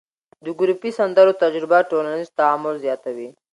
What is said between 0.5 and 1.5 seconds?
ګروپي سندرو